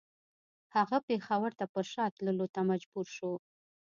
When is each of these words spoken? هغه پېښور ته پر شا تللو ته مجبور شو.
هغه 0.75 0.97
پېښور 1.07 1.51
ته 1.59 1.65
پر 1.73 1.85
شا 1.91 2.05
تللو 2.15 2.47
ته 2.55 2.61
مجبور 2.71 3.05
شو. 3.15 3.31